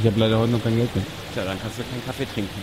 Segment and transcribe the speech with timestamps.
[0.00, 1.04] Ich habe leider heute noch kein Geld mit.
[1.34, 2.60] Tja, dann kannst du keinen Kaffee trinken.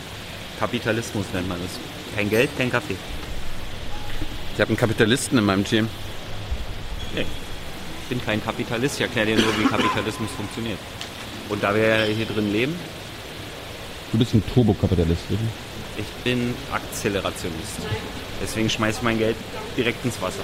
[0.59, 1.71] Kapitalismus nennt man es.
[2.15, 2.95] Kein Geld, kein Kaffee.
[4.53, 5.89] Ich habe einen Kapitalisten in meinem Team.
[7.13, 7.25] Nee.
[8.03, 10.77] Ich bin kein Kapitalist, ich erkläre dir nur, wie Kapitalismus funktioniert.
[11.49, 12.75] Und da wir ja hier drin leben,
[14.11, 15.47] Du bist ein Turbokapitalist, richtig?
[15.97, 17.79] ich bin Akzelerationist.
[18.41, 19.35] Deswegen schmeiße ich mein Geld
[19.75, 20.43] direkt ins Wasser.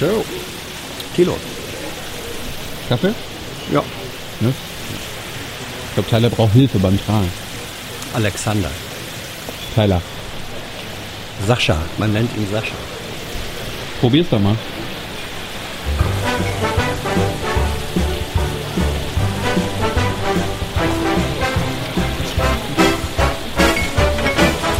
[0.00, 0.24] Show.
[1.14, 1.36] Kilo.
[2.88, 3.12] Kaffee?
[3.70, 3.82] Ja.
[4.40, 4.54] Ne?
[5.88, 7.30] Ich glaube, Tyler braucht Hilfe beim Tragen.
[8.14, 8.70] Alexander.
[9.74, 10.00] Tyler,
[11.46, 11.76] Sascha.
[11.98, 12.72] Man nennt ihn Sascha.
[14.00, 14.56] probier's doch mal.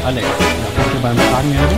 [0.06, 0.26] Alex.
[0.94, 1.69] Dir beim Tragen helfen?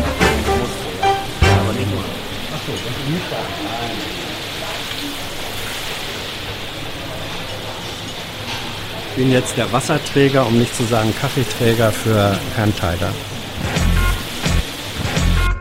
[9.17, 13.13] Bin jetzt der Wasserträger, um nicht zu sagen Kaffeeträger für Herrn Tyler.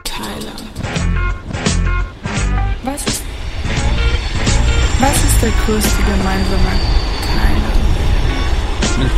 [0.04, 0.56] Tyler.
[2.84, 3.24] Was ist,
[5.00, 6.72] was ist der größte gemeinsame
[7.36, 7.74] Teiler?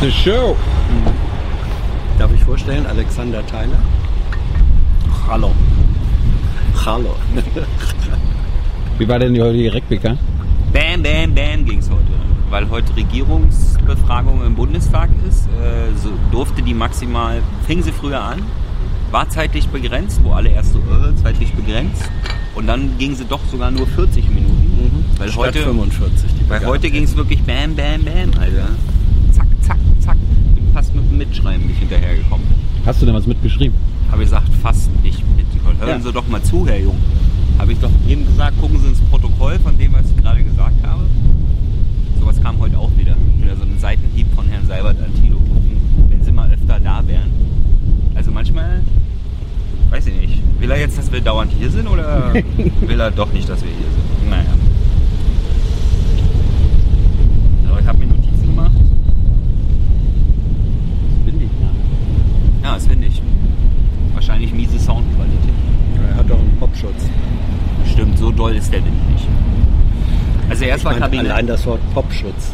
[0.00, 0.10] Mr.
[0.10, 0.56] Show.
[2.18, 3.82] Darf ich vorstellen, Alexander Tyler?
[5.28, 5.52] Hallo.
[6.84, 7.14] Hallo.
[8.98, 10.16] Wie war denn die heutige Rekbika?
[10.72, 12.13] Bam, bam, bam ging's heute.
[12.54, 18.42] Weil heute Regierungsbefragung im Bundestag ist, äh, so durfte die maximal, fing sie früher an,
[19.10, 22.08] war zeitlich begrenzt, wo alle erst so, äh, zeitlich begrenzt.
[22.54, 25.04] Und dann ging sie doch sogar nur 40 Minuten.
[25.18, 26.30] Weil Statt heute, 45.
[26.30, 28.68] Die weil heute ging es wirklich bam, bam, bam, Alter.
[29.32, 30.16] Zack, zack, zack.
[30.54, 32.46] Bin fast mit dem Mitschreiben nicht hinterhergekommen.
[32.86, 33.76] Hast du denn was mitgeschrieben?
[34.12, 35.52] Habe ich gesagt, fast nicht mit.
[35.52, 35.76] Nicole.
[35.80, 36.00] Hören Ja.
[36.00, 36.98] Sie doch mal zu, Herr Jung.
[37.58, 40.86] Habe ich doch eben gesagt, gucken Sie ins Protokoll von dem, was ich gerade gesagt
[40.86, 41.02] habe.
[42.24, 43.14] Sowas kam heute auch wieder.
[43.36, 45.76] Wieder so ein Seitenhieb von Herrn Seibert an Tilo gucken,
[46.08, 47.30] wenn Sie mal öfter da wären.
[48.14, 48.80] Also manchmal,
[49.90, 52.32] weiß ich nicht, will er jetzt, dass wir dauernd hier sind oder
[52.80, 54.30] will er doch nicht, dass wir hier sind?
[54.30, 54.46] Naja.
[57.68, 58.72] Aber ich habe mir Notizen gemacht.
[61.26, 62.70] Windig, ja.
[62.70, 63.20] Ja, ist windig.
[64.14, 65.52] Wahrscheinlich miese Soundqualität.
[66.08, 67.04] Er hat doch einen Popschutz.
[67.92, 69.28] Stimmt, so doll ist der Wind nicht.
[70.64, 71.32] Also erst Ich war meine, Kabinett.
[71.32, 72.52] allein das Wort Popschutz.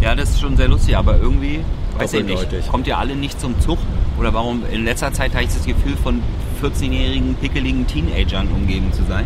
[0.00, 1.60] Ja, das ist schon sehr lustig, aber irgendwie,
[1.96, 3.78] weiß ich nicht, kommt ihr alle nicht zum Zug?
[4.18, 6.20] Oder warum in letzter Zeit habe ich das Gefühl, von
[6.62, 9.24] 14-jährigen, pickeligen Teenagern umgeben zu sein?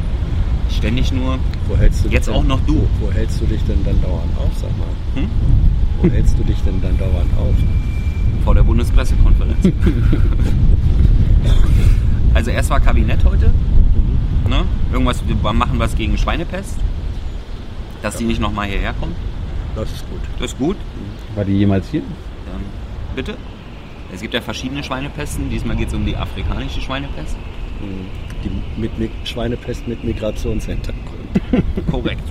[0.70, 2.86] Ständig nur, Wo hältst du Jetzt auch noch du.
[3.00, 5.22] Wo, wo hältst du dich denn dann dauernd auf, sag mal?
[5.22, 5.30] Hm?
[6.02, 7.54] Wo hältst du dich denn dann dauernd auf?
[8.44, 9.58] vor der Bundespressekonferenz.
[12.34, 13.52] also erst war Kabinett heute.
[14.48, 14.64] Ne?
[14.90, 16.76] Irgendwas, wir machen was gegen Schweinepest.
[18.02, 19.14] Dass die nicht nochmal hierher kommen.
[19.74, 20.20] Das ist gut.
[20.38, 20.76] Das ist gut.
[21.34, 22.00] War die jemals hier?
[22.00, 22.06] Ähm,
[23.14, 23.34] bitte?
[24.12, 25.50] Es gibt ja verschiedene Schweinepesten.
[25.50, 27.36] Diesmal geht es um die afrikanische Schweinepest.
[28.42, 31.04] Die mit, mit Schweinepest mit Migrationshintergrund.
[31.90, 32.22] Korrekt.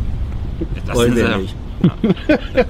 [0.86, 1.56] Das Wollen wir ja- nicht.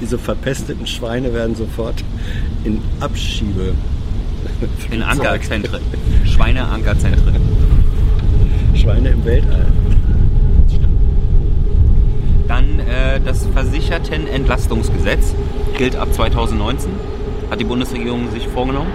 [0.00, 2.04] Diese verpesteten Schweine werden sofort
[2.64, 3.74] in Abschiebe.
[4.90, 5.80] In Ankerzentren.
[6.26, 7.34] Schweineankerzentren.
[8.74, 9.66] Schweine im Weltall.
[12.54, 15.34] Dann äh, das Versichertenentlastungsgesetz
[15.76, 16.88] gilt ab 2019.
[17.50, 18.92] Hat die Bundesregierung sich vorgenommen.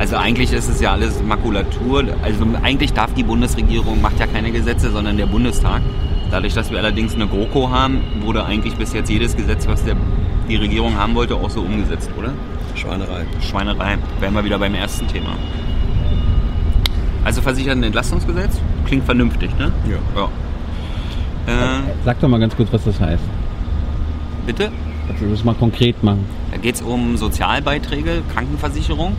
[0.00, 2.02] Also eigentlich ist es ja alles Makulatur.
[2.20, 5.82] Also eigentlich darf die Bundesregierung, macht ja keine Gesetze, sondern der Bundestag.
[6.32, 9.94] Dadurch, dass wir allerdings eine GroKo haben, wurde eigentlich bis jetzt jedes Gesetz, was der,
[10.48, 12.32] die Regierung haben wollte, auch so umgesetzt, oder?
[12.74, 13.24] Schweinerei.
[13.40, 13.98] Schweinerei.
[14.18, 15.30] Wären wir wieder beim ersten Thema.
[17.24, 19.70] Also Versichertenentlastungsgesetz klingt vernünftig, ne?
[19.88, 20.20] Ja.
[20.20, 20.28] ja.
[21.48, 23.22] Äh, Sag doch mal ganz kurz, was das heißt.
[24.46, 24.70] bitte?
[25.10, 26.24] Also, das mal konkret machen.
[26.50, 29.16] Da geht es um Sozialbeiträge, Krankenversicherung.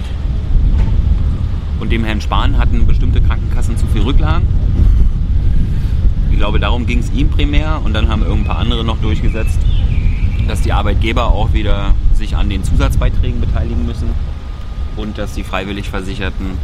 [1.80, 4.48] Und dem Herrn Spahn hatten bestimmte Krankenkassen zu viel Rücklagen.
[6.32, 7.82] Ich glaube, darum ging es ihm primär.
[7.84, 9.60] Und dann haben irgendein paar andere noch durchgesetzt,
[10.48, 14.10] dass die Arbeitgeber auch wieder sich an den Zusatzbeiträgen beteiligen müssen.
[14.98, 16.58] Und dass die freiwillig Versicherten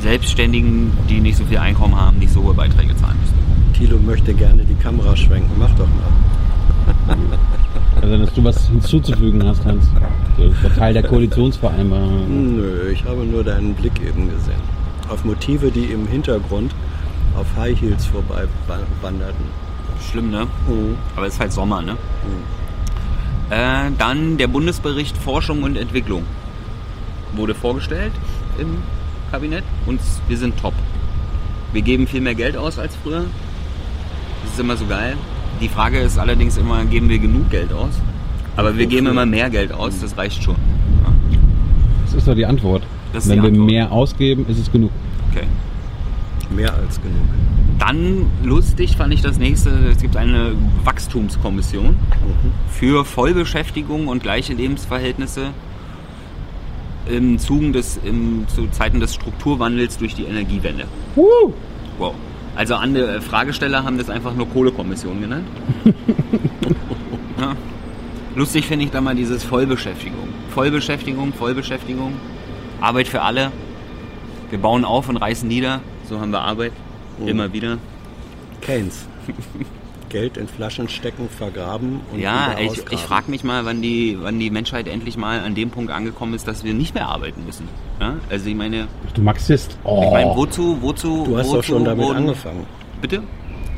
[0.00, 3.47] Selbstständigen, die nicht so viel Einkommen haben, nicht so hohe Beiträge zahlen müssen.
[3.78, 5.50] Thilo möchte gerne die Kamera schwenken.
[5.58, 7.16] Mach doch mal.
[8.00, 9.86] Also, dass du was hinzuzufügen hast, Hans.
[10.38, 12.56] Das war Teil der Koalitionsvereinbarung.
[12.56, 14.60] Nö, ich habe nur deinen Blick eben gesehen.
[15.08, 16.72] Auf Motive, die im Hintergrund
[17.36, 19.44] auf High Heels vorbei wa- wanderten.
[20.10, 20.46] Schlimm, ne?
[21.16, 21.96] Aber es ist halt Sommer, ne?
[23.50, 26.22] Äh, dann der Bundesbericht Forschung und Entwicklung
[27.34, 28.12] wurde vorgestellt
[28.58, 28.76] im
[29.32, 30.74] Kabinett und wir sind top.
[31.72, 33.24] Wir geben viel mehr Geld aus als früher.
[34.42, 35.16] Das ist immer so geil.
[35.60, 37.92] Die Frage ist allerdings immer, geben wir genug Geld aus?
[38.56, 40.56] Aber wir geben immer mehr Geld aus, das reicht schon.
[41.04, 41.12] Ja,
[42.04, 42.82] Das ist doch die Antwort.
[43.12, 43.66] Wenn die wir Antwort.
[43.66, 44.90] mehr ausgeben, ist es genug.
[45.30, 45.46] okay.
[46.54, 47.16] Mehr als genug.
[47.78, 50.52] Dann lustig fand ich das nächste, es gibt eine
[50.84, 51.96] Wachstumskommission
[52.70, 55.50] für Vollbeschäftigung und gleiche Lebensverhältnisse
[57.08, 60.84] im Zugen des, im, zu Zeiten des Strukturwandels durch die Energiewende.
[61.14, 62.14] Wow.
[62.58, 65.46] Also andere Fragesteller haben das einfach nur Kohlekommission genannt.
[67.38, 67.54] ja.
[68.34, 70.28] Lustig finde ich da mal dieses Vollbeschäftigung.
[70.50, 72.14] Vollbeschäftigung, Vollbeschäftigung,
[72.80, 73.52] Arbeit für alle.
[74.50, 76.72] Wir bauen auf und reißen nieder, so haben wir Arbeit.
[77.24, 77.78] Immer wieder.
[78.60, 79.06] Keynes.
[80.08, 84.38] Geld in Flaschen stecken, vergraben und Ja, ich, ich frage mich mal, wann die, wann
[84.38, 87.68] die Menschheit endlich mal an dem Punkt angekommen ist, dass wir nicht mehr arbeiten müssen.
[88.00, 88.14] Ja?
[88.30, 89.78] Also ich meine, Du Marxist.
[89.84, 90.02] Oh.
[90.04, 92.66] ich meine, wozu, wozu, Du hast wozu doch schon damit wurden- angefangen.
[93.00, 93.22] Bitte?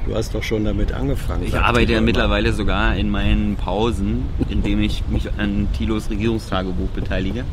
[0.07, 1.45] Du hast doch schon damit angefangen.
[1.47, 7.45] Ich arbeite ja mittlerweile sogar in meinen Pausen, indem ich mich an Thilos Regierungstagebuch beteilige.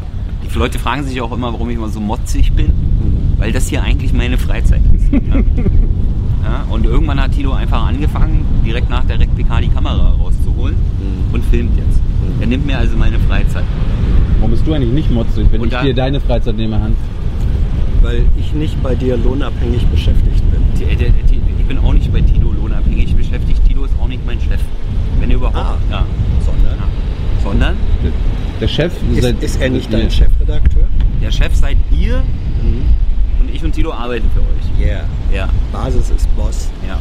[0.50, 2.72] Die Leute fragen sich auch immer, warum ich immer so motzig bin,
[3.38, 5.12] weil das hier eigentlich meine Freizeit ist.
[5.12, 5.20] Ja.
[6.48, 10.76] Ja, und irgendwann hat Thilo einfach angefangen, direkt nach der RecPK die Kamera rauszuholen
[11.34, 12.00] und filmt jetzt.
[12.40, 13.66] Er nimmt mir also meine Freizeit.
[14.40, 16.96] Warum bist du eigentlich nicht motzig, wenn Und ich da- dir deine Freizeit nehme, Hans?
[18.02, 20.62] Weil ich nicht bei dir lohnabhängig beschäftigt bin.
[20.80, 21.12] Die- äh,
[21.60, 23.62] Ich bin auch nicht bei Tilo lohnabhängig beschäftigt.
[23.68, 24.62] Tilo ist auch nicht mein Chef.
[25.20, 25.58] Wenn überhaupt.
[25.58, 25.76] Ah.
[25.92, 26.06] Ja.
[26.46, 27.44] Sondern Ja.
[27.44, 27.76] Sondern
[28.62, 30.10] Der Chef ist, ist er nicht dein.
[30.10, 30.86] Chefredakteur?
[31.22, 32.24] der Chef seid ihr
[33.48, 34.88] und ich und Tilo arbeiten für euch.
[34.88, 35.06] Yeah.
[35.34, 35.50] Ja.
[35.72, 36.70] Basis ist Boss.
[36.88, 37.00] Ja.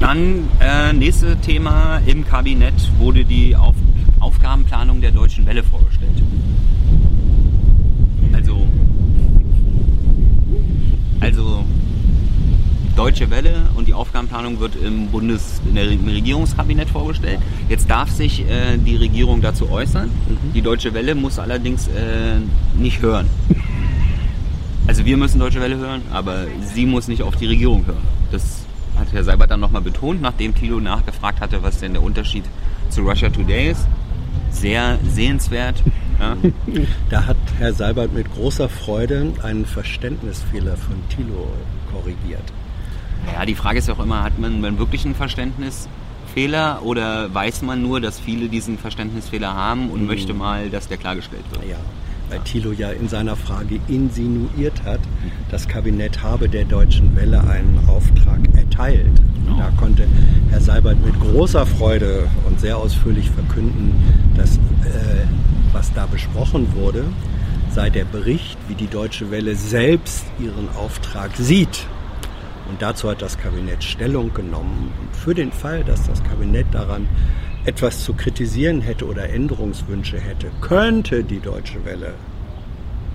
[0.00, 3.74] Dann äh, nächste Thema im Kabinett wurde die Auf
[4.18, 6.22] Aufgabenplanung der Deutschen Welle vorgestellt.
[8.32, 8.66] Also,
[11.20, 11.64] also
[12.96, 17.38] Deutsche Welle und die Aufgabenplanung wird im Bundes in der, im Regierungskabinett vorgestellt.
[17.68, 20.10] Jetzt darf sich äh, die Regierung dazu äußern.
[20.54, 22.38] Die Deutsche Welle muss allerdings äh,
[22.76, 23.28] nicht hören.
[24.86, 28.02] Also wir müssen Deutsche Welle hören, aber sie muss nicht auf die Regierung hören.
[28.30, 28.64] Das
[28.96, 32.44] hat Herr Seibert dann nochmal betont, nachdem Thilo nachgefragt hatte, was denn der Unterschied
[32.88, 33.86] zu Russia Today ist.
[34.50, 35.82] Sehr sehenswert.
[36.20, 36.36] Ja.
[37.10, 41.48] Da hat Herr Seibert mit großer Freude einen Verständnisfehler von Thilo
[41.92, 42.42] korrigiert.
[43.32, 47.82] ja, die Frage ist ja auch immer, hat man einen wirklichen Verständnisfehler oder weiß man
[47.82, 51.68] nur, dass viele diesen Verständnisfehler haben und möchte mal, dass der klargestellt wird?
[51.68, 51.76] Ja,
[52.28, 55.00] weil Thilo ja in seiner Frage insinuiert hat,
[55.50, 59.20] das Kabinett habe der Deutschen Welle einen Auftrag erteilt.
[59.46, 60.06] Und da konnte
[60.50, 63.94] Herr Seibert mit großer Freude und sehr ausführlich verkünden,
[64.36, 65.24] dass äh,
[65.72, 67.04] was da besprochen wurde,
[67.70, 71.86] sei der Bericht, wie die Deutsche Welle selbst ihren Auftrag sieht.
[72.68, 74.90] Und dazu hat das Kabinett Stellung genommen.
[75.00, 77.06] Und für den Fall, dass das Kabinett daran
[77.66, 82.14] etwas zu kritisieren hätte oder Änderungswünsche hätte, könnte die Deutsche Welle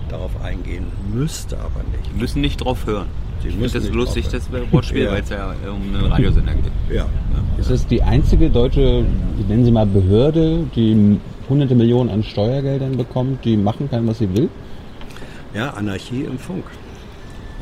[0.08, 2.16] darauf eingehen, müsste aber nicht.
[2.20, 3.06] müssen nicht drauf hören.
[3.40, 4.72] Sie Ich finde das nicht lustig, drauf das.
[4.72, 5.12] Wortspiel, Ja.
[5.12, 6.64] weil es ja um einen Radiosender geht.
[6.94, 7.06] Ja.
[7.58, 9.04] Ist das die einzige deutsche,
[9.40, 11.18] ich nenne sie mal Behörde, die
[11.48, 14.48] hunderte Millionen an Steuergeldern bekommt, die machen kann, was sie will?
[15.54, 16.64] ja, Anarchie im Funk.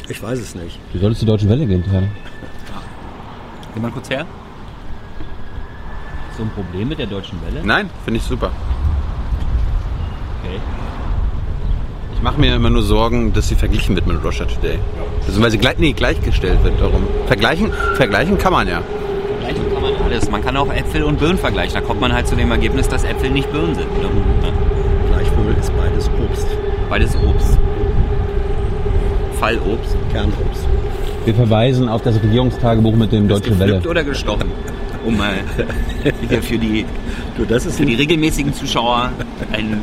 [0.09, 0.78] Ich weiß es nicht.
[0.92, 2.09] Du solltest zur Deutschen Welle gehen, Teil.
[3.75, 4.26] Geh mal kurz her.
[6.40, 7.61] So ein Problem mit der Deutschen Welle?
[7.62, 8.50] Nein, finde ich super.
[10.42, 10.56] Okay.
[12.14, 14.78] Ich mache mir immer nur Sorgen, dass sie verglichen wird mit Russia Today.
[15.26, 17.06] Also weil sie gleich, nee, gleichgestellt wird darum.
[17.26, 18.80] Vergleichen, vergleichen kann man ja.
[19.42, 20.30] Vergleichen kann man alles.
[20.30, 21.75] Man kann auch Äpfel und Birnen vergleichen.
[21.75, 23.99] Da kommt man halt zu dem Ergebnis, dass Äpfel nicht Birnen sind.
[23.99, 24.09] Ne?
[25.09, 26.47] Gleichwohl ist beides Obst.
[26.88, 27.59] Beides Obst.
[29.38, 29.94] Fallobst.
[30.11, 30.66] Kernobst.
[31.26, 33.82] Wir verweisen auf das Regierungstagebuch mit dem Deutsche Welle.
[33.87, 34.50] Oder gestochen?
[35.04, 35.35] Um mal
[36.28, 36.85] hier für die
[37.37, 39.12] Du, das ist Für die regelmäßigen Zuschauer
[39.52, 39.80] ein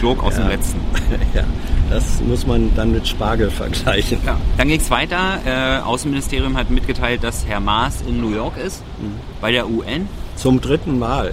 [0.00, 0.50] Joke aus dem Ja.
[0.50, 0.78] letzten.
[1.34, 1.42] ja,
[1.90, 4.18] das muss man dann mit Spargel vergleichen.
[4.26, 4.38] Ja.
[4.58, 5.38] Dann ging es weiter.
[5.44, 9.14] Äh, Außenministerium hat mitgeteilt, dass Herr Maas in New York ist, Mhm.
[9.40, 10.06] bei der UN.
[10.36, 11.32] Zum dritten Mal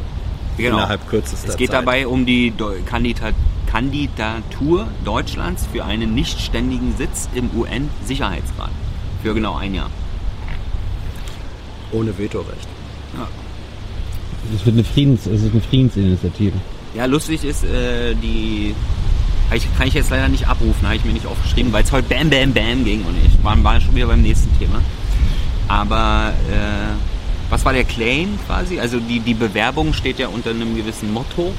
[0.58, 0.77] Genau.
[0.77, 1.82] innerhalb kürzester Es geht Zeit.
[1.82, 3.32] dabei um die Deu- Kandida
[3.70, 8.70] Kandidatur Deutschlands für einen nichtständigen Sitz im UN-Sicherheitsrat.
[9.22, 9.89] Für genau ein Jahr.
[11.92, 12.68] ohne Vetorecht.
[14.53, 16.53] Es wird eine Friedens, es ist eine Friedensinitiative.
[16.95, 18.75] Ja, lustig ist, äh, die
[19.53, 22.07] ich, kann ich jetzt leider nicht abrufen, habe ich mir nicht aufgeschrieben, weil es heute
[22.07, 24.81] Bam Bam Bam ging und ich war, war schon wieder beim nächsten Thema.
[25.67, 26.95] Aber äh,
[27.50, 28.79] was war der Claim quasi?
[28.79, 31.53] Also die, die Bewerbung steht ja unter einem gewissen Motto.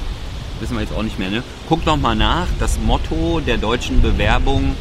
[0.59, 1.43] Wissen wir jetzt auch nicht mehr, ne?
[1.69, 2.47] Guckt noch mal nach.
[2.59, 4.75] Das Motto der deutschen Bewerbung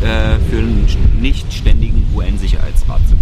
[0.00, 0.86] äh, für einen
[1.20, 3.21] nicht ständigen UN-Sicherheitsratssitz.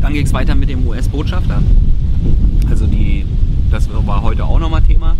[0.00, 1.62] Dann ging es weiter mit dem US-Botschafter.
[2.70, 3.24] Also die,
[3.70, 5.16] das war heute auch nochmal Thema.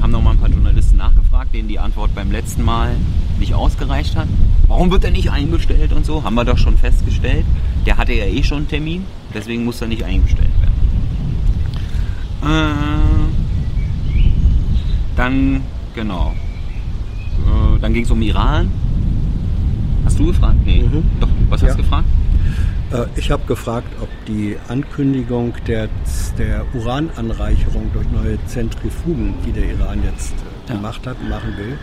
[0.00, 2.94] Haben nochmal ein paar Journalisten nachgefragt, denen die Antwort beim letzten Mal
[3.40, 4.28] nicht ausgereicht hat.
[4.68, 6.22] Warum wird er nicht einbestellt und so?
[6.24, 7.44] Haben wir doch schon festgestellt.
[7.86, 10.74] Der hatte ja eh schon einen Termin, deswegen muss er nicht eingestellt werden.
[12.42, 12.74] Äh,
[15.16, 15.62] dann,
[15.94, 16.34] genau.
[17.38, 18.70] Äh, dann ging es um Iran.
[20.04, 20.56] Hast du gefragt?
[20.64, 20.82] Nee.
[20.82, 21.02] Mhm.
[21.20, 21.68] Doch, was Ja.
[21.68, 22.06] hast du gefragt?
[22.92, 25.88] Äh, Ich habe gefragt, ob die Ankündigung der,
[26.38, 30.34] der Urananreicherung durch neue Zentrifugen, die der Iran jetzt
[30.68, 31.78] äh, gemacht hat, machen will,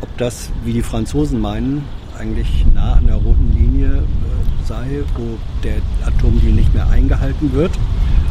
[0.00, 1.84] ob das, wie die Franzosen meinen,
[2.18, 5.76] eigentlich nah an der roten Linie äh, sei, wo der
[6.06, 7.72] Atomdeal nicht mehr eingehalten wird.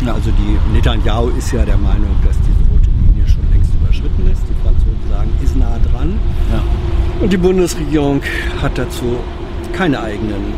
[0.05, 0.13] Ja.
[0.13, 4.41] Also die Netanyahu ist ja der Meinung, dass diese rote Linie schon längst überschritten ist.
[4.47, 6.19] Die Franzosen sagen, ist nah dran.
[6.51, 6.61] Ja.
[7.21, 8.21] Und die Bundesregierung
[8.61, 9.17] hat dazu
[9.73, 10.53] keine eigenen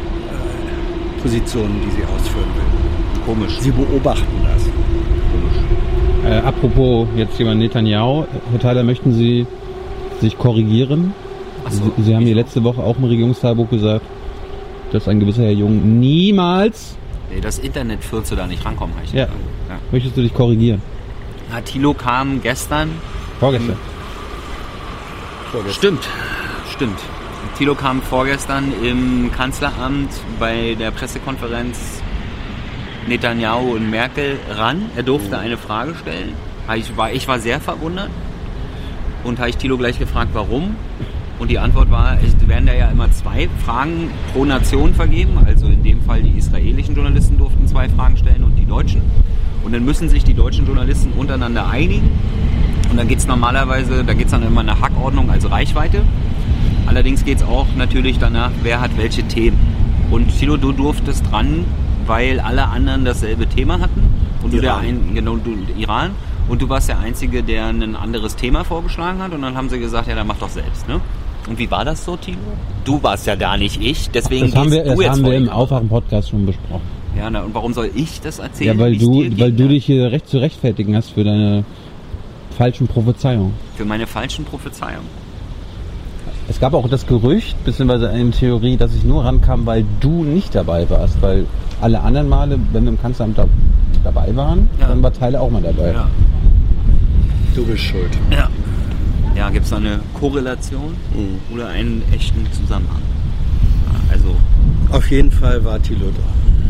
[1.22, 3.26] Positionen, die sie ausführen will.
[3.26, 3.60] Komisch.
[3.60, 4.66] Sie beobachten das.
[6.30, 9.46] Äh, apropos jetzt jemand Netanyahu, Herr Theiler, möchten Sie
[10.22, 11.14] sich korrigieren?
[11.70, 11.92] So.
[11.98, 14.06] Sie, Sie haben hier letzte Woche auch im Regierungstagebuch gesagt,
[14.92, 16.96] dass ein gewisser Herr Jung niemals.
[17.32, 19.26] Nee, das Internet führst du da nicht rankommen, habe ich Ja.
[19.26, 19.30] Ja.
[19.92, 20.82] Möchtest du dich korrigieren?
[21.52, 22.90] Ja, Thilo kam gestern.
[23.40, 23.78] Vorgestern.
[25.72, 26.08] Stimmt,
[26.72, 27.00] stimmt.
[27.60, 32.02] Thilo kam vorgestern im Kanzleramt bei der Pressekonferenz
[33.06, 34.84] Netanyahu und Merkel ran.
[34.96, 36.36] Er durfte eine Frage stellen.
[36.78, 38.12] Ich war, ich war sehr verwundert
[39.26, 40.78] und habe ich Thilo gleich gefragt, warum.
[41.38, 45.38] Und die Antwort war, es werden da ja immer zwei Fragen pro Nation vergeben.
[45.46, 49.02] Also in dem Fall die israelischen Journalisten durften zwei Fragen stellen und die deutschen.
[49.66, 52.10] Und dann müssen sich die deutschen Journalisten untereinander einigen.
[52.90, 56.04] Und dann geht es normalerweise, da geht es dann immer nach Hackordnung, also Reichweite.
[56.90, 59.60] Allerdings geht es auch natürlich danach, wer hat welche Themen.
[60.10, 61.64] Und Thilo, du durftest dran,
[62.08, 64.12] weil alle anderen dasselbe Thema hatten.
[64.42, 64.86] Und du der Iran.
[64.86, 66.12] ein, genau, du Iran.
[66.48, 69.34] Und du warst der Einzige, der ein anderes Thema vorgeschlagen hat.
[69.34, 70.88] Und dann haben sie gesagt, ja, dann mach doch selbst.
[70.88, 71.00] Ne?
[71.48, 72.40] Und wie war das so, Thilo?
[72.86, 75.48] Du warst ja da nicht ich, deswegen Das haben wir, das haben wir im.
[75.48, 76.82] Aufwachen-Podcast schon besprochen.
[77.16, 78.80] Ja, na, und warum soll ich das erzählen?
[78.80, 81.66] Ja, weil du, weil du dich hier recht zu rechtfertigen hast für deine
[82.58, 83.54] falschen Prophezeiungen.
[83.76, 85.29] Für meine falschen Prophezeiungen.
[86.50, 90.56] Es gab auch das Gerücht, beziehungsweise eine Theorie, dass ich nur rankam, weil du nicht
[90.56, 91.22] dabei warst.
[91.22, 91.46] Weil
[91.80, 93.46] alle anderen Male, wenn wir im Kanzleramt da,
[94.04, 94.88] dabei waren, Ja.
[94.88, 95.92] dann war Teile auch mal dabei.
[95.94, 96.08] Ja.
[97.56, 98.18] Du bist schuld.
[98.32, 98.50] Ja.
[99.36, 101.54] Ja, gibt es da eine Korrelation Mhm.
[101.56, 103.02] oder einen echten Zusammenhang?
[104.12, 104.36] Also,
[104.92, 106.08] Auf jeden Fall war Thilo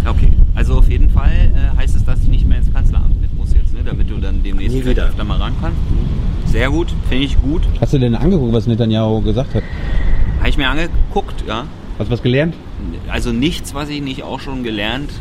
[0.03, 0.09] da.
[0.11, 0.31] okay.
[0.55, 3.53] Also auf jeden Fall äh, heißt es, dass ich nicht mehr ins Kanzleramt mit muss
[3.53, 3.79] jetzt, ne?
[3.85, 5.05] damit du dann demnächst wieder.
[5.05, 5.77] öfter mal ran kannst.
[6.51, 7.61] Sehr gut, finde ich gut.
[7.79, 9.63] Hast du denn angeguckt, was Netanyahu gesagt hat?
[10.39, 11.65] Habe ich mir angeguckt, ja.
[11.99, 12.55] Hast du was gelernt?
[13.07, 15.11] Also nichts, was ich nicht auch schon gelernt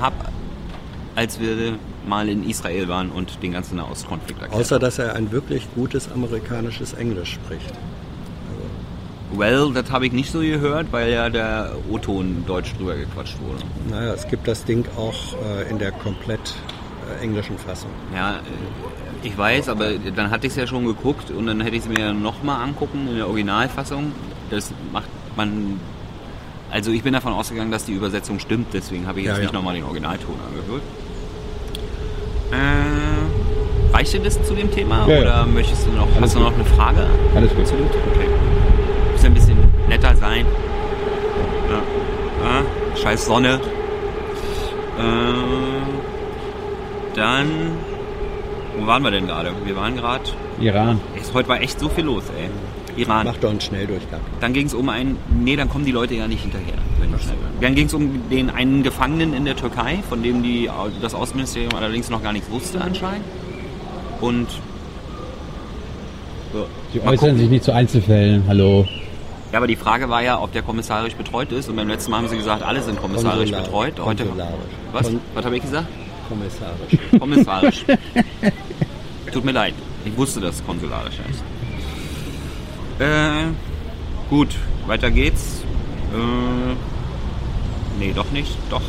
[0.00, 0.16] habe,
[1.14, 1.74] als wir
[2.08, 6.10] mal in Israel waren und den ganzen Nahostkonflikt erklärt Außer, dass er ein wirklich gutes
[6.10, 7.72] amerikanisches Englisch spricht.
[9.36, 13.64] Well, das habe ich nicht so gehört, weil ja der O-Ton deutsch drüber gequatscht wurde.
[13.90, 16.54] Naja, es gibt das Ding auch äh, in der komplett
[17.22, 17.90] englischen Fassung.
[18.14, 18.40] Ja, äh,
[19.22, 21.88] ich weiß, aber dann hatte ich es ja schon geguckt und dann hätte ich es
[21.88, 24.12] mir nochmal angucken in der Originalfassung.
[24.50, 25.80] Das macht man.
[26.70, 29.52] Also ich bin davon ausgegangen, dass die Übersetzung stimmt, deswegen habe ich Ja, jetzt nicht
[29.52, 29.58] ja.
[29.58, 30.82] nochmal den Originalton angehört.
[32.52, 36.40] Äh, reicht dir das zu dem Thema Ja, oder möchtest du noch, Alles hast du
[36.40, 37.66] noch eine Frage Alles gut.
[37.66, 37.86] zu dem?
[37.86, 38.28] Okay.
[39.12, 39.56] Muss ein bisschen
[39.88, 40.44] netter sein.
[41.70, 43.60] Ja, scheiß Sonne.
[44.98, 45.02] Äh,
[47.16, 47.46] dann.
[48.78, 49.52] Wo waren wir denn gerade?
[49.64, 50.24] Wir waren gerade.
[50.60, 51.00] Iran.
[51.16, 52.48] Echt, Heute war echt so viel los, ey.
[53.00, 53.26] Iran.
[53.26, 54.20] Mach doch einen Schnelldurchgang.
[54.40, 56.74] Dann ging es um einen, nee, dann kommen die Leute ja nicht hinterher.
[57.60, 60.68] Dann ging es um den einen Gefangenen in der Türkei, von dem die,
[61.02, 63.24] das Außenministerium allerdings noch gar nichts wusste anscheinend.
[64.20, 64.48] Und
[66.52, 66.66] so.
[66.92, 67.38] Sie Mal äußern gucken.
[67.38, 68.44] sich nicht zu Einzelfällen.
[68.46, 68.86] Hallo.
[69.52, 71.68] Ja, aber die Frage war ja, ob der kommissarisch betreut ist.
[71.68, 73.94] Und beim letzten Mal haben sie gesagt, alle sind kommissarisch betreut.
[74.04, 74.26] Heute,
[74.92, 75.10] was?
[75.34, 75.86] Was habe ich gesagt?
[76.28, 76.98] Kommissarisch.
[77.18, 77.84] Kommissarisch.
[79.32, 79.74] Tut mir leid.
[80.04, 81.42] Ich wusste, dass es konsularisch heißt.
[83.00, 83.46] Äh,
[84.30, 84.54] gut,
[84.86, 85.62] weiter geht's.
[86.12, 86.76] Äh,
[87.98, 88.56] nee, doch nicht.
[88.70, 88.82] Doch.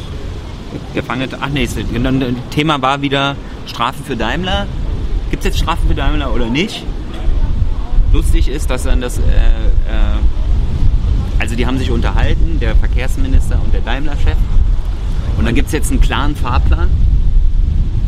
[0.94, 1.30] Gefangene.
[1.40, 4.68] Ach nee, äh, Thema war wieder Strafen für Daimler.
[5.32, 6.84] Gibt es jetzt Strafen für Daimler oder nicht?
[8.14, 9.18] Lustig ist, dass dann das.
[9.18, 10.20] Äh, äh,
[11.40, 14.38] also, die haben sich unterhalten, der Verkehrsminister und der Daimler-Chef.
[15.38, 16.90] Und dann gibt es jetzt einen klaren Fahrplan.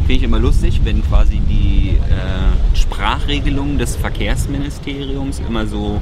[0.08, 6.00] Finde ich immer lustig, wenn quasi die äh, Sprachregelung des Verkehrsministeriums immer so,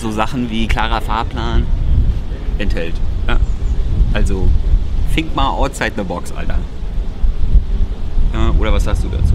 [0.00, 1.66] so Sachen wie klarer Fahrplan
[2.58, 2.94] enthält.
[3.26, 3.38] Ja.
[4.12, 4.48] Also,
[5.12, 6.60] think mal outside the box, Alter.
[8.32, 9.34] Ja, oder was sagst du dazu?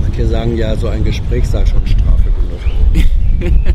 [0.00, 2.30] Manche sagen ja, so ein Gespräch sei schon Strafe
[3.40, 3.64] genug.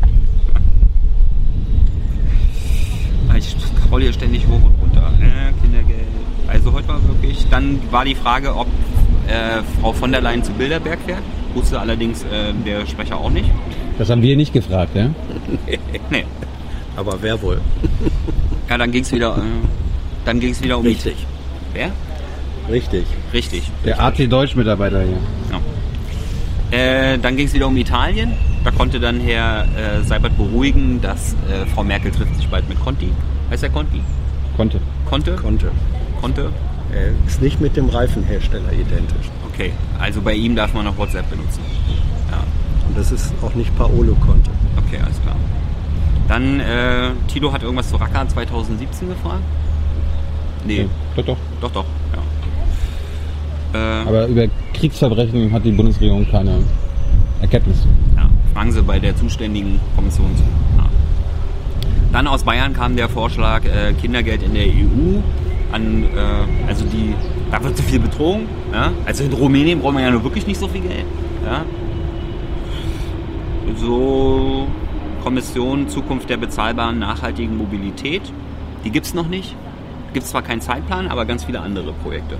[3.36, 5.12] Ich scroll hier ständig hoch und runter.
[5.20, 6.06] Äh, Kindergeld.
[6.48, 7.46] Also heute war wirklich.
[7.48, 8.66] Dann war die Frage, ob
[9.28, 11.22] äh, Frau von der Leyen zu Bilderberg fährt.
[11.54, 13.50] Wusste allerdings äh, der Sprecher auch nicht.
[13.98, 15.10] Das haben wir nicht gefragt, ja?
[16.10, 16.24] Nee.
[16.96, 17.60] Aber wer wohl?
[18.68, 19.40] Ja, dann ging es wieder, äh,
[20.24, 21.16] dann ging's wieder um Richtig.
[21.72, 21.90] Wer?
[22.70, 23.04] Richtig.
[23.32, 23.70] Richtig.
[23.84, 25.18] Der AT-Deutsch-Mitarbeiter hier.
[25.50, 25.60] Ja.
[26.76, 28.32] Äh, dann ging es wieder um Italien.
[28.64, 32.80] Da konnte dann Herr äh, Seibert beruhigen, dass äh, Frau Merkel trifft sich bald mit
[32.80, 33.10] Conti.
[33.50, 34.00] Heißt er Conti?
[34.56, 34.80] Konnte.
[35.08, 35.36] Konnte?
[35.36, 35.70] Konnte.
[36.20, 36.50] Konnte?
[36.94, 39.26] Er ist nicht mit dem Reifenhersteller identisch.
[39.52, 39.72] Okay.
[39.98, 41.60] Also bei ihm darf man noch WhatsApp benutzen.
[42.30, 42.38] Ja.
[42.88, 44.50] Und das ist auch nicht Paolo Conte.
[44.76, 45.36] Okay, alles klar.
[46.28, 49.42] Dann, äh, Tilo hat irgendwas zu Raqqa 2017 gefragt?
[50.66, 50.84] Nee, Ja,
[51.16, 51.36] Doch, doch.
[51.60, 51.84] doch, doch.
[53.72, 53.78] Ja.
[53.78, 56.58] Äh, Aber über Kriegsverbrechen hat die Bundesregierung keine
[57.40, 57.86] Erkenntnisse.
[58.16, 60.42] Ja, fragen Sie bei der zuständigen Kommission zu.
[60.76, 60.86] Ja.
[62.12, 65.20] Dann aus Bayern kam der Vorschlag äh, Kindergeld in der EU
[65.72, 67.14] an, äh, also die,
[67.50, 68.48] da wird zu viel betrogen.
[68.72, 68.92] Ja?
[69.04, 71.04] Also in Rumänien braucht man ja nur wirklich nicht so viel Geld.
[71.44, 71.64] Ja?
[73.76, 74.66] So
[75.22, 78.22] Kommission Zukunft der bezahlbaren nachhaltigen Mobilität,
[78.84, 79.54] die gibt es noch nicht.
[80.12, 82.36] Gibt zwar keinen Zeitplan, aber ganz viele andere Projekte.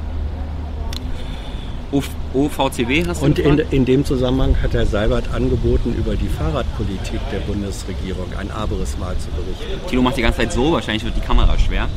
[2.34, 7.20] OVCW hast du Und in, in dem Zusammenhang hat Herr Seibert angeboten, über die Fahrradpolitik
[7.32, 9.88] der Bundesregierung ein Aberissmal zu berichten.
[9.88, 11.88] Tilo macht die ganze Zeit so, wahrscheinlich wird die Kamera schwer.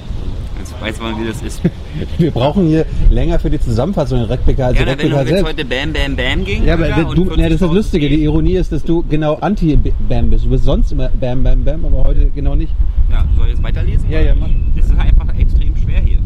[0.60, 1.62] Jetzt weiß man, wie das ist.
[2.18, 5.30] Wir brauchen hier länger für die Zusammenfassung in Rekbecker als Ja, na, wenn Rekbecker jetzt
[5.30, 5.46] selbst.
[5.48, 6.66] heute Bam Bam Bam ging.
[6.66, 8.10] Ja, aber du, ja, das ist das 40.000 Lustige.
[8.10, 10.46] Die Ironie ist, dass du genau anti-Bam bist.
[10.46, 12.74] Du bist sonst immer Bam, Bam, Bam, aber heute genau nicht.
[13.10, 14.10] Ja, soll ich jetzt weiterlesen?
[14.10, 14.50] Ja, ja, mach.
[14.76, 16.20] Das ist einfach extrem schwer hier.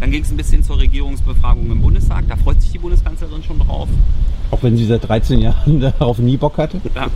[0.00, 2.24] Dann ging es ein bisschen zur Regierungsbefragung im Bundestag.
[2.28, 3.88] Da freut sich die Bundeskanzlerin schon drauf.
[4.50, 6.80] Auch wenn sie seit 13 Jahren darauf nie Bock hatte.
[6.94, 7.08] Ja.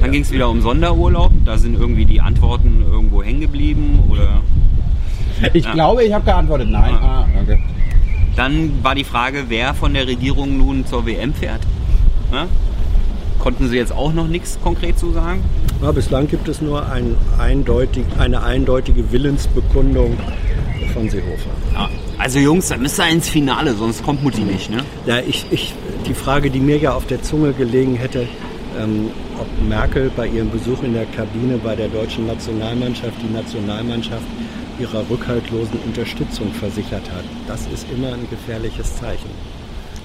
[0.00, 1.32] Dann ging es wieder um Sonderurlaub.
[1.44, 3.98] Da sind irgendwie die Antworten irgendwo hängen geblieben.
[4.08, 4.40] Oder
[5.54, 5.72] Ich Ja.
[5.72, 6.68] glaube, ich habe geantwortet.
[6.70, 6.94] Nein.
[6.94, 7.22] Ah.
[7.22, 7.58] Ah, okay.
[8.36, 11.60] dann war die Frage, wer von der Regierung nun zur WM fährt.
[12.32, 12.46] Ja?
[13.38, 15.42] Konnten sie jetzt auch noch nichts konkret zu sagen?
[15.82, 20.16] Ja, bislang gibt es nur ein eindeutig, eine eindeutige Willensbekundung
[20.94, 21.50] von Seehofer.
[21.74, 21.88] Ja.
[22.18, 24.78] Also Jungs, da müsst ihr ins Finale, sonst kommt Mutti nicht, ne?
[25.06, 25.74] Ja, ich, ich,
[26.06, 28.28] die Frage, die mir ja auf der Zunge gelegen hätte,
[28.80, 34.22] ähm, ob Merkel bei ihrem Besuch in der Kabine bei der deutschen Nationalmannschaft die Nationalmannschaft
[34.78, 37.24] ihrer rückhaltlosen Unterstützung versichert hat.
[37.46, 39.30] Das ist immer ein gefährliches Zeichen.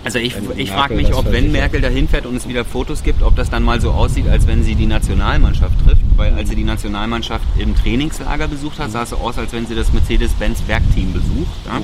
[0.04, 1.52] Also ich, ich frage mich, ob wenn.
[1.52, 4.48] Merkel dahin fährt und es wieder Fotos gibt, ob das dann mal so aussieht, als
[4.48, 6.02] wenn sie die Nationalmannschaft trifft.
[6.16, 9.66] Weil als sie die Nationalmannschaft im Trainingslager besucht hat, sah es so aus, als wenn
[9.66, 11.58] sie das Mercedes-Benz Werkteam besucht.
[11.66, 11.80] Ja?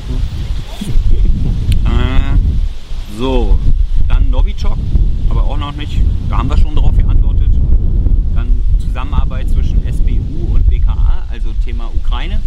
[1.91, 2.37] Äh,
[3.17, 3.59] so,
[4.07, 4.77] dann Novichok,
[5.29, 7.49] aber auch noch nicht, da haben wir schon drauf geantwortet.
[8.35, 12.39] Dann Zusammenarbeit zwischen SBU und BKA, also Thema Ukraine.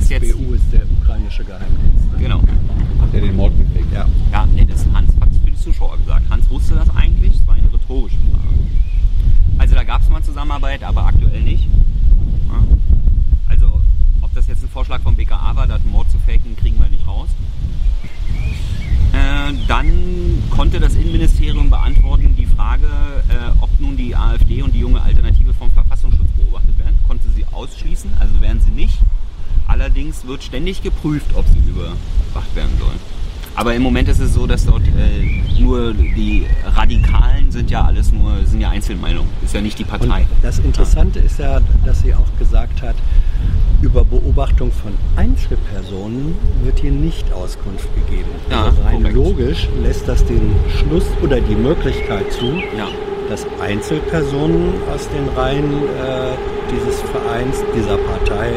[0.00, 2.06] Ist jetzt, BU ist der ukrainische Geheimdienst.
[2.18, 2.40] genau.
[2.40, 3.92] Hat er den Mord gekriegt.
[3.92, 4.06] Ja.
[4.32, 6.22] Ja, nee, das Hans hat es für die Zuschauer gesagt.
[6.30, 8.54] Hans wusste das eigentlich, es war eine rhetorische Frage.
[9.58, 11.64] Also da gab es mal Zusammenarbeit, aber aktuell nicht.
[12.48, 12.64] Ja.
[13.48, 13.80] Also
[14.22, 16.88] ob das jetzt ein Vorschlag vom BKA war, da einen Mord zu faken, kriegen wir
[16.88, 17.28] nicht raus.
[19.12, 22.86] Äh, dann konnte das Innenministerium beantworten die Frage,
[23.28, 25.19] äh, ob nun die AfD und die junge Alternative
[30.00, 32.98] Allerdings wird ständig geprüft, ob sie überwacht werden sollen.
[33.54, 38.10] Aber im Moment ist es so, dass dort äh, nur die Radikalen sind ja alles
[38.10, 39.28] nur, sind ja Einzelmeinungen.
[39.44, 40.26] Ist ja nicht die Und Partei.
[40.40, 42.94] das Interessante ist ja, dass sie auch gesagt hat,
[43.82, 46.34] über Beobachtung von Einzelpersonen
[46.64, 48.30] wird hier nicht Auskunft gegeben.
[48.50, 49.14] Ja, also rein korrekt.
[49.14, 52.88] logisch lässt das den Schluss oder die Möglichkeit zu, Ja.
[53.28, 56.32] dass Einzelpersonen aus den Reihen äh,
[56.72, 58.52] dieses Vereins, dieser Partei.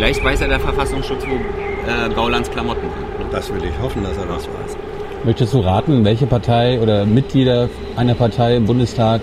[0.00, 3.18] Vielleicht weiß ja der Verfassungsschutz, wo äh, Gaulands Klamotten sind.
[3.18, 3.26] Ne?
[3.30, 4.78] Das will ich hoffen, dass er das weiß.
[5.24, 9.20] Möchtest du raten, welche Partei oder Mitglieder einer Partei im Bundestag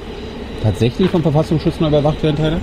[0.61, 2.59] tatsächlich vom Verfassungsschutz noch überwacht werden, Tyler?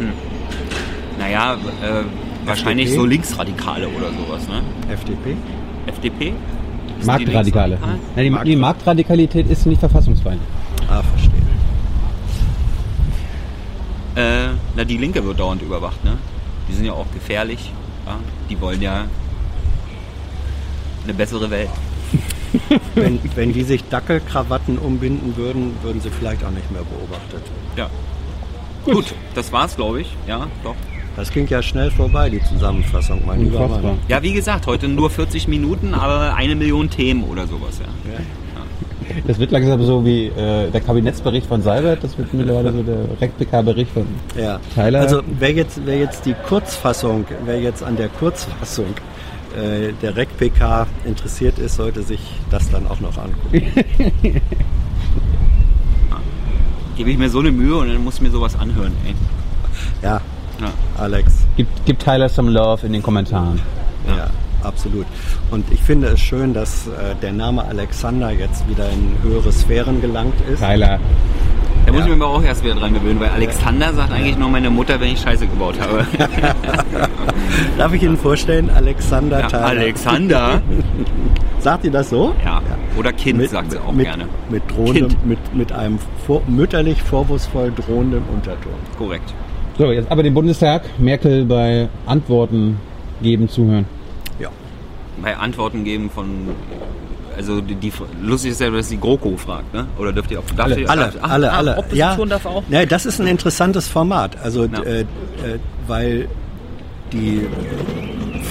[1.19, 4.47] Naja, äh, wahrscheinlich so Linksradikale oder sowas.
[4.47, 4.63] Ne?
[4.93, 5.37] FDP?
[5.89, 6.35] FDP?
[7.03, 7.71] Die Marktradikale.
[7.71, 7.79] linksradikal?
[8.15, 10.49] Ja, die, Markt- die Marktradikalität ist nicht verfassungsfeindlich.
[10.89, 11.33] Ah, verstehe.
[14.15, 16.13] Äh, na, die Linke wird dauernd überwacht, ne?
[16.69, 17.73] Die sind ja auch gefährlich.
[18.07, 18.19] Ja?
[18.49, 19.07] Die wollen ja
[21.05, 21.71] eine bessere Welt.
[22.95, 27.43] Wenn, wenn die sich Dackelkrawatten umbinden würden, würden sie vielleicht auch nicht mehr beobachtet.
[27.75, 27.91] Ja.
[28.85, 30.17] Gut, das war's, glaube ich.
[30.29, 30.77] Ja, doch.
[31.17, 33.67] Das ging ja schnell vorbei, die Zusammenfassung, mein lieber.
[33.67, 33.99] Mann.
[34.09, 38.13] Ja, wie gesagt, heute nur 40 Minuten, aber eine Million Themen oder sowas, ja.
[38.13, 38.21] Ja.
[39.27, 42.99] Das wird langsam so wie äh, der Kabinettsbericht von Seibert, das wird mittlerweile so der
[43.21, 44.59] RecPK-Bericht von Ja.
[44.75, 45.01] Tyler.
[45.01, 48.87] Also wer jetzt, wer jetzt die Kurzfassung, wer jetzt an der Kurzfassung
[49.57, 53.63] äh, der REC-PK interessiert ist, sollte sich das dann auch noch angucken.
[56.97, 59.15] Gebe ich mir so eine Mühe und dann muss ich mir sowas anhören, ey.
[60.03, 60.21] Ja,
[60.61, 60.69] Ja.
[60.97, 63.61] Alex, Gib, gib Tyler some love in den Kommentaren.
[64.07, 64.29] ja.
[64.65, 65.07] Absolut.
[65.51, 70.01] Und ich finde es schön, dass äh, der Name Alexander jetzt wieder in höhere Sphären
[70.01, 70.61] gelangt ist.
[70.61, 70.99] Tyler.
[71.87, 74.49] Da muss ich mir aber auch erst wieder dran gewöhnen, weil Alexander sagt eigentlich nur
[74.49, 76.07] meine Mutter, wenn ich Scheiße gebaut habe.
[77.79, 79.65] Darf ich Ihnen vorstellen, Alexander Ja, Tyler?
[79.67, 80.63] Alexander.
[81.59, 82.35] Sagt ihr das so?
[82.45, 82.61] Ja.
[82.99, 84.27] Oder Kind, sagt sie auch mit, gerne.
[84.51, 88.75] Mit, drohendem, mit, mit einem vor, mütterlich vorwurfsvoll drohendem Unterton.
[88.99, 89.33] Korrekt.
[89.79, 90.83] So, jetzt aber den Bundestag.
[90.99, 92.79] Merkel bei Antworten
[93.23, 93.87] geben, zuhören.
[95.17, 95.23] Ja.
[95.23, 96.27] Bei Antworten geben von.
[97.37, 99.87] Also die, die lustig ist ja, dass die GroKo fragt, ne?
[99.99, 101.77] Oder dürft ihr auch Alle, ihr, Alle, ach, alle, ah, alle.
[101.79, 102.63] Opposition darf auch.
[102.69, 104.37] Ja, das ist ein interessantes Format.
[104.41, 104.83] Also, Ja.
[104.83, 105.07] äh, äh,
[105.89, 106.29] weil
[107.13, 107.45] die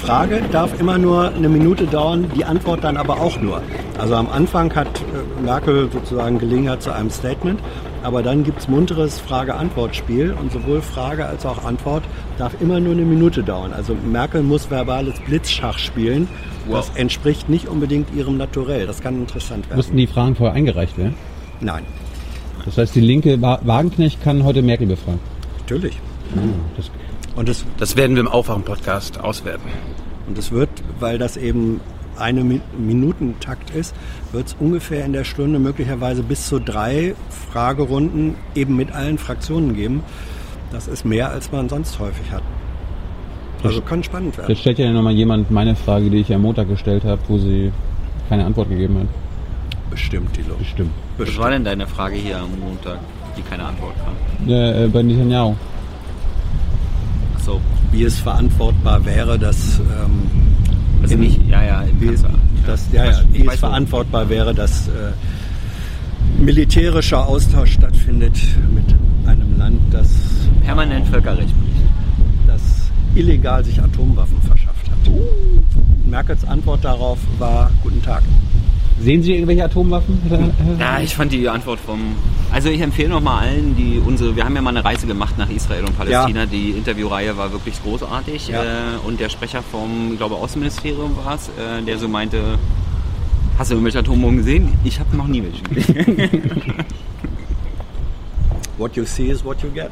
[0.06, 3.62] Frage darf immer nur eine Minute dauern, die Antwort dann aber auch nur.
[4.00, 7.62] Also am Anfang hat äh, Merkel sozusagen Gelegenheit zu einem Statement,
[8.04, 12.04] aber dann gibt's munteres Frage-Antwort-Spiel und sowohl Frage als auch Antwort
[12.38, 13.74] darf immer nur eine Minute dauern.
[13.74, 16.28] Also Merkel muss verbales Blitzschach spielen.
[16.70, 16.98] Das Wow.
[16.98, 18.88] entspricht nicht unbedingt ihrem Naturell.
[18.88, 19.78] Das kann interessant werden.
[19.78, 21.16] Mussten die Fragen vorher eingereicht werden?
[21.60, 21.84] Nein,
[22.66, 25.20] Das heißt, die linke Wa- Wagenknecht kann heute Merkel befragen.
[25.60, 25.98] natürlich.
[26.78, 26.90] Das,
[27.36, 29.68] Und es Das werden wir im Aufwachen-Podcast auswerten.
[30.28, 31.82] Und es wird, weil das eben
[32.18, 33.96] eine Mi- Minutentakt ist,
[34.32, 37.16] wird es ungefähr in der Stunde möglicherweise bis zu drei
[37.52, 40.04] Fragerunden eben mit allen Fraktionen geben.
[40.72, 42.44] Das ist mehr, als man sonst häufig hat.
[43.64, 44.50] Also kann spannend werden.
[44.50, 47.72] jetzt stellt ja nochmal jemand meine Frage, die ich am Montag gestellt habe, wo sie
[48.28, 49.08] keine Antwort gegeben hat.
[49.90, 50.56] Bestimmt, Tilo.
[50.56, 50.92] Bestimmt.
[51.18, 52.98] Was war denn deine Frage hier am Montag,
[53.38, 54.50] die keine Antwort kam?
[54.50, 55.56] Äh, äh, bei Netanyahu.
[57.36, 57.62] Achso.
[57.92, 60.24] Wie es verantwortbar wäre, dass, ähm,
[61.04, 62.30] Also nicht, ja, ja, im wie, Kanzler.
[62.66, 63.58] dass, ja, ja, wie es wo.
[63.58, 65.12] verantwortbar wäre, dass äh,
[66.42, 68.40] militärischer Austausch stattfindet
[68.74, 68.86] mit
[69.28, 70.10] einem Land, das
[70.64, 71.54] Permanent Völkerrecht.
[72.48, 72.62] das
[73.16, 75.14] illegal sich Atomwaffen verschafft hat.
[76.06, 78.24] Merkels Antwort darauf war Guten Tag.
[79.00, 80.20] Sehen Sie irgendwelche Atomwaffen?
[80.80, 82.16] Ja, ich fand die Antwort vom.
[82.52, 84.36] Also ich empfehle nochmal allen, die unsere.
[84.36, 86.42] Wir haben ja mal eine Reise gemacht nach Israel und Palästina.
[86.42, 86.46] Ja.
[86.46, 88.50] Die Interviewreihe war wirklich großartig.
[88.50, 88.64] Ja.
[88.64, 88.68] Äh,
[89.06, 92.60] und der Sprecher vom, ich glaube, Außenministerium war es, äh, der so meinte,
[93.58, 94.74] hast du irgendwelche Atombomben gesehen?
[94.84, 96.74] Ich habe noch nie welche gesehen.
[98.78, 99.92] What you see is what you get.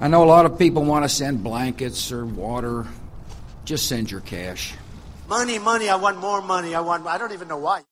[0.00, 2.86] I know a lot of people want to send blankets or water.
[3.64, 4.74] Just send your cash.
[5.28, 6.74] Money, money, I want more money.
[6.74, 7.82] I want, I don't even know why.